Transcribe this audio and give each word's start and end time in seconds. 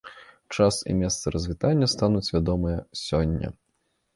Час 0.55 0.79
і 0.93 0.95
месца 1.01 1.33
развітання 1.35 1.91
стануць 1.93 2.25
вядомыя 2.37 2.79
сёння. 3.07 3.47